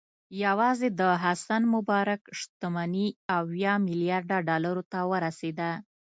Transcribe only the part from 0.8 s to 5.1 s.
د حسن مبارک شتمني اویا میلیارده ډالرو ته